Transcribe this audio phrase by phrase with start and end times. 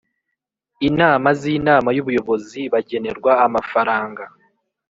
[0.87, 4.23] Inama z inama y ubuyobozi bagenerwa amafaranga